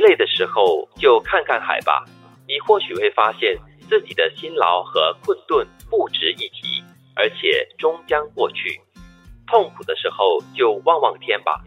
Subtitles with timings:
[0.00, 2.04] 累的时候就看看海吧，
[2.48, 3.56] 你或许会发现
[3.88, 6.82] 自己的辛劳和困顿不值一提，
[7.14, 8.80] 而且终将过去。
[9.46, 11.60] 痛苦的时候就望望天吧，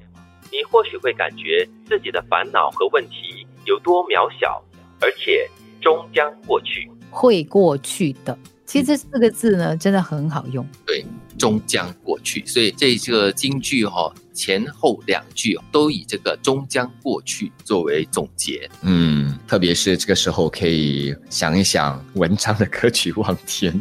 [0.51, 4.63] 你或许会感觉自己的烦恼和问题有多渺小，
[5.01, 5.49] 而且
[5.81, 6.89] 终将过去。
[7.11, 10.65] 会过去的，其实这四个字呢，真的很好用。
[10.85, 11.05] 对，
[11.37, 12.45] 终将过去。
[12.45, 14.13] 所以这个京剧哈。
[14.33, 23.71] 前后两句都以这个终将过去作为总结，嗯，特别是这个时候可以想一想文章的歌曲《望天》，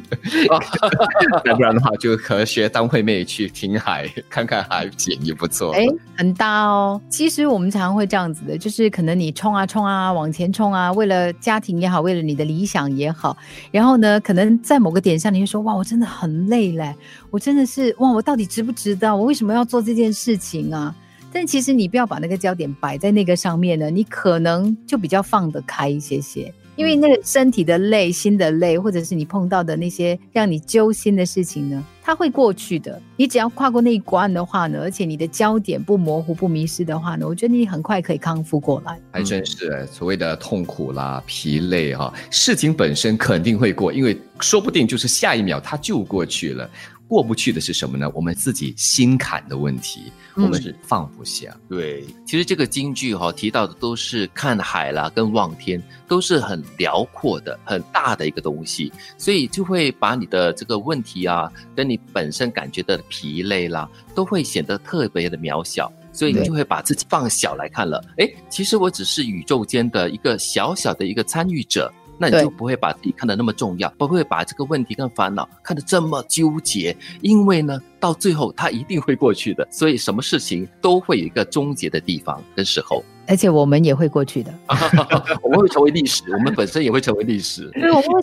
[1.48, 5.72] 要不然的话就和学当惠妹去听海，看看海景也不错。
[5.72, 7.00] 哎，很搭哦。
[7.08, 13.34] 其实我们常常会这样子的，就是可能你冲啊冲啊往前冲啊，为了家庭也好，为了你的理想也好，
[13.70, 16.94] 然后呢，可能在某个点上，你会说哇，我真的很累嘞，
[17.30, 19.16] 我真的是哇，我到底值不值得？
[19.16, 20.36] 我为什么要做这件事？
[20.36, 20.94] 情情啊，
[21.32, 26.52] 但其实你不要把那个焦点摆在那个上面呢，你可能就比较放得开一些些。
[26.74, 32.98] 因为那个身体的累、心的累，或者是你碰到的那些让你揪心的事情呢，它会过去的。
[33.14, 38.98] 你只要跨过那一关的话呢，而且你的焦点不模糊、不迷失的话呢，我觉得你很快可以康复过来。
[39.10, 46.68] 还真是所谓的痛苦啦、疲累哈，事情本身肯定会过，因为说不定就是下一秒它就过去了。
[47.12, 48.10] 过不去的是什么呢？
[48.14, 51.54] 我们自己心坎的问题，我们是放不下。
[51.68, 68.02] 对，其实这个京剧哈提到的都是看海啦，跟望天都是很辽阔的、很大的一个东西，所以就会把你的这个问题啊，跟你本身感觉的疲累啦，都会显得特别的渺小，所以你就会把自己放小来看了。
[68.16, 71.92] 哎，其实我只是宇宙间的一个小小的一个参与者。
[72.22, 79.66] 那你就不会把自己看得那么重要，不会把这个问题跟烦恼看得这么纠结，因为呢，到最后它一定会过去的。
[79.72, 84.54] 所以什么事情都会有一个终结的地方跟时候，而且我们也会过去的，
[85.42, 87.68] 我们会成为历史，我们本身也会成为历史。
[87.72, 88.22] 对，我们会过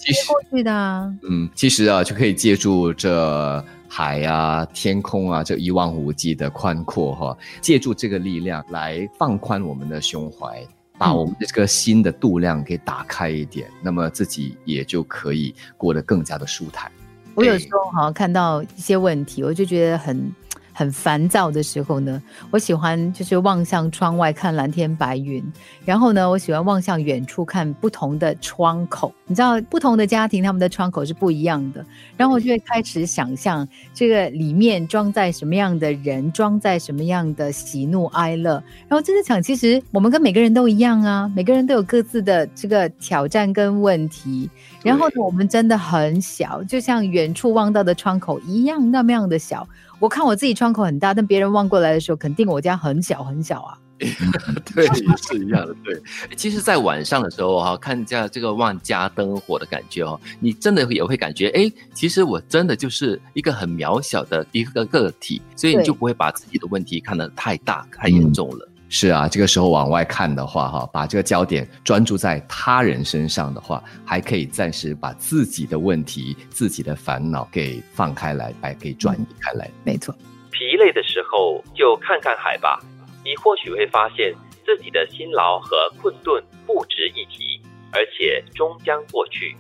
[0.50, 1.14] 去的。
[1.30, 10.66] 嗯，其实啊，就可以借助这海啊、天空啊，这一望无际的宽阔哈，借助这个力量来放宽我们的胸怀。
[11.00, 16.92] 把我们的这个心的度量给打开一点，那么自己也就可以过得更加的舒坦。
[17.34, 20.32] 我有时候好像看到一些问题，我就觉得很。
[20.80, 25.44] 很烦躁的时候呢，我喜欢就是望向窗外看蓝天白云，
[25.84, 29.14] 然后呢，我喜欢望向远处看不同的窗口。
[29.26, 31.86] 你知道，不同的家庭他们的窗口是不一样的，
[32.16, 38.54] 然后我就会开始想象这个里面装在什么样的人，装在什么样的喜怒哀乐。
[38.88, 44.50] 然后真的想，其实我们跟每个人都一样啊，每个人都有各自的这个挑战跟问题。
[44.82, 49.68] 然后呢，我们真的很小，就像远处望到的窗口一样，那么样的小。
[50.00, 53.78] 我看我自己窗口很大，但别人望过来的时候，肯定我家很小很小啊。
[54.74, 55.76] 对，也是一样的。
[55.84, 56.02] 对，
[56.38, 68.69] 其实，在晚上的时候哈，看下这个万家灯火的感觉哦，你真的也会感觉，哎，其实我真的就是一个很渺小的一个个体，所以你就不会把自己的问题看得太大、太严重了。
[68.92, 79.70] 是啊，这个时候往外看的话，哈，把这个焦点专注在他人身上的话，还可以暂时把自己的问题、自己的烦恼给放开来，来给转移开来。
[79.84, 80.14] 没错，
[80.50, 82.80] 疲累的时候就看看海吧，
[83.24, 84.34] 你或许会发现
[84.66, 87.62] 自己的辛劳和困顿不值一提，
[87.92, 89.56] 而且终将过去。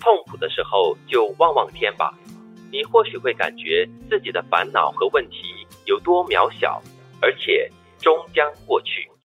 [0.00, 2.12] 痛苦的时候就望望天吧，
[2.72, 6.82] 你或许会感觉自己的烦恼和问题有多渺小，
[7.22, 7.70] 而且。
[8.00, 9.10] 终将过去。